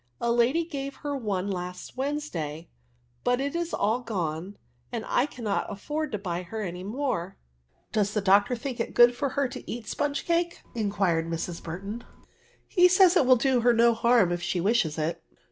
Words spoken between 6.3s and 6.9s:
her any